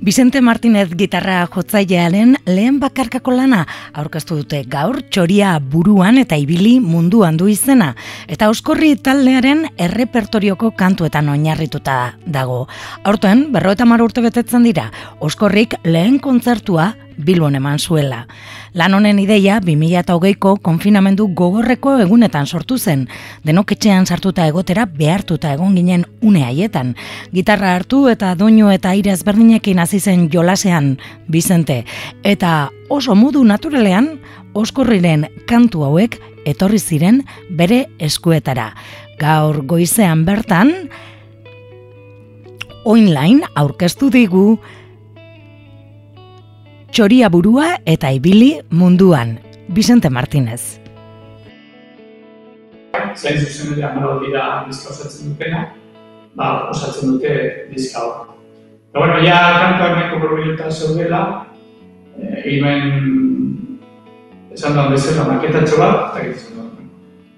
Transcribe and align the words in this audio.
Vicente 0.00 0.40
Martinez 0.40 0.90
gitarra 0.96 1.46
jotzailearen 1.46 2.36
lehen 2.46 2.78
bakarkako 2.80 3.34
lana 3.36 3.66
aurkeztu 3.92 4.38
dute 4.40 4.62
gaur 4.68 5.00
txoria 5.02 5.58
buruan 5.60 6.18
eta 6.18 6.36
ibili 6.40 6.78
munduan 6.80 7.36
du 7.36 7.48
izena 7.52 7.92
eta 8.28 8.48
oskorri 8.50 8.94
taldearen 8.96 9.66
errepertorioko 9.76 10.72
kantuetan 10.78 11.28
oinarrituta 11.28 12.16
dago. 12.26 12.66
Aurten, 13.04 13.52
berroeta 13.52 13.84
urte 13.84 14.22
betetzen 14.22 14.62
dira, 14.62 14.90
oskorrik 15.20 15.74
lehen 15.84 16.18
kontzertua 16.18 16.94
Bilbon 17.24 17.54
eman 17.54 17.78
zuela. 17.78 18.26
Lan 18.74 18.94
honen 18.94 19.18
ideia 19.22 19.58
2008ko 19.60 20.56
konfinamendu 20.62 21.28
gogorreko 21.36 21.98
egunetan 22.04 22.46
sortu 22.46 22.78
zen, 22.78 23.06
denoketxean 23.46 24.06
sartuta 24.06 24.46
egotera 24.50 24.86
behartuta 24.86 25.52
egon 25.52 25.76
ginen 25.76 26.06
une 26.22 26.44
haietan. 26.44 26.94
Gitarra 27.32 27.74
hartu 27.76 28.06
eta 28.08 28.34
doinu 28.34 28.70
eta 28.72 28.92
aire 28.96 29.12
ezberdinekin 29.12 29.78
hasi 29.78 30.00
zen 30.00 30.28
jolasean 30.32 30.96
Bizente 31.28 31.84
eta 32.22 32.70
oso 32.88 33.14
modu 33.14 33.44
naturalean 33.44 34.18
oskorriren 34.54 35.28
kantu 35.48 35.84
hauek 35.86 36.18
etorri 36.44 36.78
ziren 36.78 37.22
bere 37.50 37.86
eskuetara. 37.98 38.72
Gaur 39.20 39.62
goizean 39.66 40.24
bertan 40.26 40.72
online 42.84 43.46
aurkeztu 43.54 44.10
digu 44.10 44.58
txoria 46.92 47.30
burua 47.32 47.78
eta 47.88 48.10
ibili 48.12 48.58
munduan. 48.68 49.38
Vicente 49.72 50.10
Martínez. 50.12 50.78
Zain 53.16 53.38
zuzen 53.40 53.72
dira 53.72 54.64
bizka 54.66 54.92
osatzen 54.92 55.32
dutena, 55.32 55.62
ba, 56.36 56.68
osatzen 56.68 57.14
dute 57.14 57.32
bizka 57.70 58.04
hor. 58.04 58.34
Eta 58.90 58.98
bueno, 58.98 59.16
ja 59.24 59.38
kantoak 59.56 59.96
neko 59.96 60.20
borbiluta 60.20 60.68
zeudela, 60.70 61.22
egin 62.44 62.60
nuen, 62.60 62.84
esan 64.52 64.76
da 64.76 64.90
bezala, 64.92 65.24
maketatxo 65.32 65.80
bat, 65.80 66.20
eta 66.20 66.36
dut. 66.60 66.84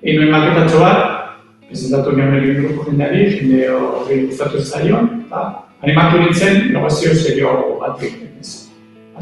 Egin 0.00 0.20
nuen 0.22 0.32
maketatxo 0.32 0.80
bat, 0.80 1.38
presentatu 1.68 2.16
nion 2.16 2.40
egin 2.40 2.64
grupo 2.64 2.88
jendeari, 2.88 3.28
jende 3.36 3.68
hori 3.68 4.22
gustatu 4.32 4.64
zaion, 4.64 5.12
eta 5.26 5.46
animatu 5.84 6.24
nintzen, 6.24 6.70
nogazio 6.72 7.12
serio 7.12 7.56
bat 7.84 8.00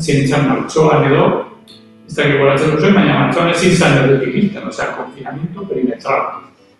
egiten 0.00 0.20
Azien 0.20 0.20
nintzen 0.20 0.48
martxoan 0.48 1.04
edo, 1.04 1.24
ez 2.08 2.14
da 2.16 2.24
geboratzen 2.24 2.70
duzuen, 2.74 2.94
baina 2.94 3.18
martxoan 3.18 3.50
ez 3.50 3.64
izan 3.64 3.98
erdetik 3.98 4.34
irten, 4.34 4.68
osea, 4.68 4.96
konfinamiento 4.96 5.66
perimetral. 5.68 6.22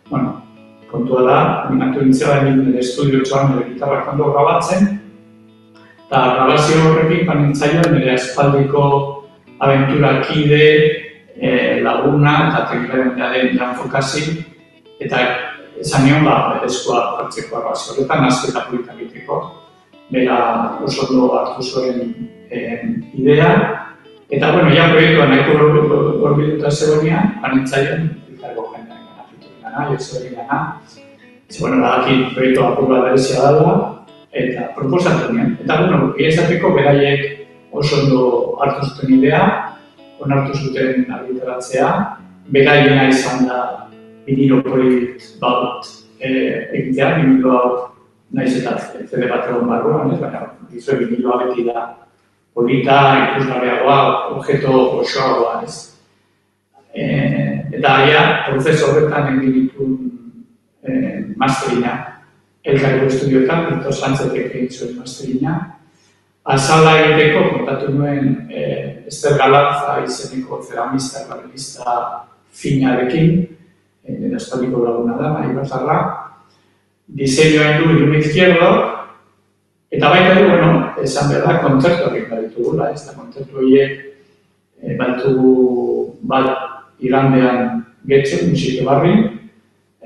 Bueno, 0.08 0.42
kontua 0.90 1.22
da, 1.22 1.66
animatu 1.68 2.00
nintzen 2.00 2.28
da 2.28 2.38
egin 2.40 2.64
nire 2.64 2.80
estudio 2.80 3.20
txoan 3.22 3.52
nire 3.52 3.68
gitarra 3.72 4.04
kondo 4.06 4.32
grabatzen, 4.32 4.88
eta 6.06 6.22
grabazio 6.34 6.80
horrekin 6.88 7.26
pan 7.26 7.44
nintzaion 7.44 7.92
nire 7.94 8.14
espaldiko 8.14 8.82
aventura 9.60 10.20
kide, 10.24 10.64
e, 11.36 11.80
laguna 11.84 12.48
eta 12.48 12.66
teknikaren 12.72 13.14
den 13.16 13.56
Jan 13.58 13.76
Fokasi, 13.76 14.40
eta 15.00 15.22
esan 15.80 16.04
nion, 16.08 16.24
ba, 16.24 16.56
berezkoa 16.56 17.04
hartzeko 17.20 17.56
grabazio 17.56 17.94
horretan, 17.94 18.26
azketa 18.26 18.66
politak 18.70 18.98
egiteko, 18.98 19.40
bera 20.10 20.80
oso 20.82 21.06
ondo 21.06 21.34
hartu 21.38 21.62
zuen 21.62 22.29
eh, 22.50 22.82
idea. 23.14 23.50
Eta, 24.30 24.52
bueno, 24.52 24.70
ja 24.74 24.90
proiektua 24.92 25.26
nahiko 25.26 25.70
gorbiluta 26.20 26.70
zegoenean, 26.70 27.40
panintzaion, 27.42 28.10
izango 28.34 28.68
jendean 28.74 29.06
gana, 29.62 29.88
fiturri 29.90 30.34
gana. 30.36 30.60
Ez, 31.48 31.58
bueno, 31.58 31.80
badaki 31.82 32.34
proiektua 32.34 32.68
apurra 32.70 33.00
berezia 33.08 33.42
dagoa, 33.42 33.74
eta 34.30 34.68
proposatu 34.76 35.32
nien. 35.34 35.56
Eta, 35.64 35.80
bueno, 35.82 36.14
esateko 36.18 36.74
beraiek 36.76 37.26
oso 37.72 38.02
ondo 38.04 38.22
hartu 38.62 38.86
zuten 38.86 39.18
idea, 39.18 39.42
onartu 40.22 40.58
zuten 40.58 41.10
argitaratzea, 41.10 41.90
beraien 42.54 43.10
izan 43.10 43.46
da 43.48 43.60
vinilo 44.26 44.60
polit 44.62 45.22
bat 45.40 45.90
eh, 46.20 46.70
egitea, 46.74 47.16
vinilo 47.18 47.56
hau 47.56 47.70
naiz 48.30 48.52
eta 48.60 48.76
CD 48.78 49.26
bat 49.26 49.48
egon 49.50 49.66
barruan, 49.66 50.14
ez 50.14 50.20
baina, 50.20 50.46
izue 50.70 51.00
viniloa 51.02 51.40
beti 51.44 51.66
da 51.66 51.88
polita, 52.54 53.00
ikusgarriagoa, 53.30 54.28
objeto 54.34 55.00
osoagoa, 55.00 55.62
ez. 55.64 55.76
E, 56.94 57.04
eta 57.78 57.96
aia, 58.02 58.22
prozeso 58.48 58.90
horretan 58.90 59.36
egin 59.36 59.52
ditu 59.54 59.88
e, 60.82 60.92
masterina, 61.38 61.96
elkarri 62.64 63.06
estudioetan, 63.06 63.68
Victor 63.70 63.94
Sánchetek 63.94 64.54
egin 64.54 64.70
zuen 64.70 64.96
masterina. 64.98 65.58
Azala 66.50 66.96
egiteko, 67.04 67.44
kontatu 67.54 67.92
nuen 67.94 68.48
e, 68.50 68.64
Ester 69.10 69.36
Galatza 69.38 70.00
izeneko 70.06 70.62
ceramista, 70.66 71.26
galerista 71.28 72.26
finarekin, 72.50 73.44
e, 74.04 74.16
dena 74.18 74.38
laguna 74.38 75.16
da, 75.16 75.34
nahi 75.38 75.54
batzarra. 75.54 76.00
Diseñoa 77.06 77.78
du 77.78 77.90
Irun 77.90 78.14
Izquierdo, 78.14 78.89
Eta 79.90 80.08
baita 80.08 80.34
du, 80.38 80.48
bueno, 80.48 80.94
esan 81.02 81.32
behar 81.32 81.46
da, 81.48 81.62
kontzertu 81.64 82.12
egin 82.12 82.28
baditugula, 82.30 82.92
ez 82.94 83.00
da, 83.08 83.14
kontzertu 83.18 83.58
horiek 83.58 83.96
e, 84.78 84.94
batu 85.00 85.32
bat 86.30 87.00
igandean 87.02 87.80
getxo, 88.06 88.44
musike 88.46 88.84
barri, 88.86 89.16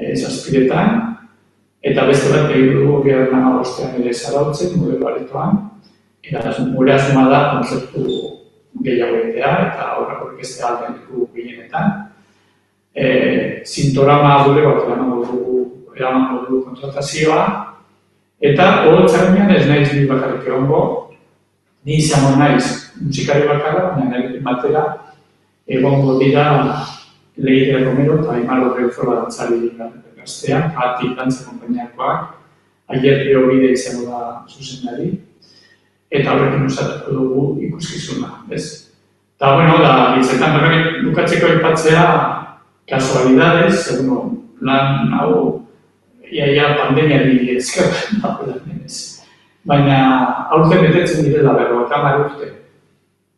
ez 0.00 0.22
azpiretan, 0.24 1.02
eta 1.84 2.06
beste 2.08 2.32
bat 2.32 2.54
egin 2.56 2.78
dugu 2.78 3.02
nama 3.28 3.58
bostean 3.58 4.00
ere 4.00 4.14
zarautzen, 4.14 4.72
gure 4.80 4.96
baretoan, 5.02 5.60
eta 6.24 6.54
gure 6.72 6.94
asuma 6.94 7.28
da 7.28 7.42
kontzertu 7.52 8.06
gehiago 8.80 9.20
egitea, 9.20 9.52
eta 9.68 9.90
horrek 9.98 10.40
ez 10.40 10.50
da 10.56 10.70
aldean 10.70 10.96
dugu 11.04 11.28
gehienetan. 11.34 11.92
E, 12.96 13.04
sintorama 13.68 14.46
dure 14.48 14.64
bat 14.64 14.88
eramango 14.88 15.20
dugu, 15.28 15.60
dugu 16.48 16.64
kontratazioa, 16.70 17.73
Eta 18.44 18.64
hori 18.84 19.06
txarrenean 19.08 19.54
ez 19.54 19.64
nahiz 19.68 19.92
ni 19.94 20.04
bakarrik 20.08 20.44
egongo, 20.50 20.80
ni 21.88 21.96
izango 22.02 22.34
naiz 22.36 22.90
musikari 23.00 23.48
bakarra, 23.48 23.94
baina 23.96 24.20
batera 24.44 24.84
egongo 25.64 26.18
dira 26.20 26.44
Leire 27.36 27.80
Romero 27.86 28.20
eta 28.20 28.36
Aimar 28.36 28.66
Horrezola 28.68 29.22
dantzari 29.22 29.72
gaztean, 29.78 30.70
ati 30.76 31.14
dantza 31.16 31.48
kompainiakoak, 31.48 32.36
aier 32.92 33.24
bide 33.48 33.72
izango 33.72 34.10
da 34.12 34.20
zuzendari, 34.48 35.10
eta 36.10 36.36
horrekin 36.36 36.68
usatuko 36.68 37.16
dugu 37.16 37.46
ikuskizuna, 37.64 38.44
ez? 38.52 38.92
Eta, 39.34 39.56
bueno, 39.56 39.80
da, 39.82 40.14
bizetan 40.18 40.60
berrek 40.60 41.02
bukatzeko 41.08 41.56
ipatzea 41.56 42.04
kasualidades, 42.88 43.80
segun 43.88 44.36
lan 44.60 45.16
hau 45.16 45.63
ia 46.34 46.50
ia 46.50 46.74
pandemia 46.74 47.22
di 47.30 47.54
esker 47.54 47.86
Baina 49.64 49.98
aurten 50.52 50.82
betetzen 50.84 51.24
direla 51.24 51.54
berro 51.56 51.86
eta 51.86 52.02
mar 52.02 52.20
urte. 52.20 52.50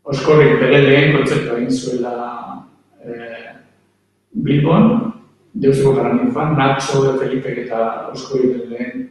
Oskorrik 0.03 0.59
bere 0.59 0.81
lehen 0.83 1.13
kontzertu 1.15 1.55
egin 1.55 1.71
zuela 1.71 2.15
eh, 2.99 3.55
Bilbon, 4.35 5.13
Deuseko 5.55 5.95
gara 5.95 6.15
ninfan, 6.15 6.57
Nacho 6.59 7.15
Felipe 7.21 7.55
eta 7.63 8.11
Oskorrik 8.11 8.57
bere 8.57 8.67
lehen 8.73 9.07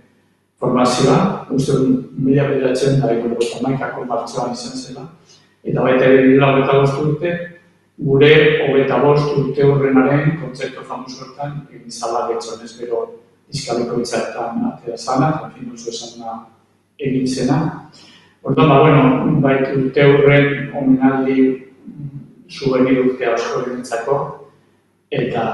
formazioa, 0.60 1.48
uste 1.56 1.78
mila 2.20 2.50
beratzen 2.52 3.00
da 3.00 3.14
egon 3.14 3.38
gota 3.40 3.64
maikako 3.64 4.04
martzoan 4.12 4.52
izan 4.52 4.76
zela. 4.76 5.08
Eta 5.64 5.88
baita 5.88 6.10
ere 6.10 6.28
dira 6.34 6.52
hogeta 6.52 7.00
urte, 7.00 7.36
gure 7.96 8.32
hogeta 8.66 9.00
bost 9.00 9.38
urte 9.40 9.64
horrenaren 9.64 10.36
kontzertu 10.42 10.84
famosortan 10.84 11.62
egin 11.72 11.92
zala 11.92 12.28
getxonez 12.28 12.74
bero 12.82 13.06
izkaliko 13.54 14.00
itzartan 14.02 14.66
atera 14.72 14.98
zana, 14.98 15.52
fin 15.56 15.70
duzu 15.70 15.90
esan 15.90 16.26
egin 17.00 17.28
zena. 17.28 17.90
Orduan, 18.46 18.70
ba, 18.70 18.80
bueno, 18.82 19.42
baitu 19.42 19.80
urte 19.82 20.06
hurren 20.06 20.72
omenaldi 20.78 21.38
zuen 22.50 22.88
irurtea 22.88 23.34
osko 23.34 23.62
egintzako, 23.66 24.18
eta, 25.10 25.46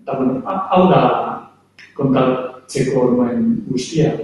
eta 0.00 0.18
bueno, 0.18 0.40
hau 0.46 0.82
da 0.90 1.02
kontatzeko 1.96 3.10
nuen 3.12 3.48
guztia. 3.68 4.14